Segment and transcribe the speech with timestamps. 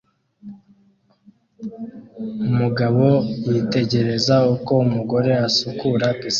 [2.49, 3.05] Umugabo
[3.53, 6.29] yitegereza uko umugore asukura pisine